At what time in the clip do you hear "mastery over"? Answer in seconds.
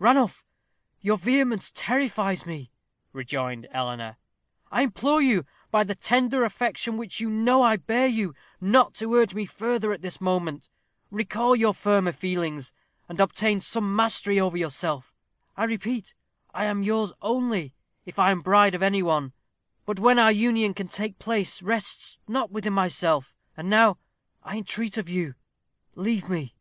13.94-14.56